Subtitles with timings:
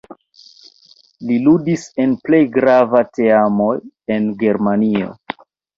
[1.29, 3.73] Li ludis en plej grava teamoj
[4.19, 5.17] en Germanio.